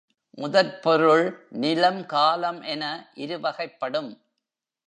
முதற்பொருள் 0.37 1.45
நிலம் 1.49 2.05
காலம் 2.05 2.61
என 2.61 3.11
இருவகைப்படும். 3.15 4.11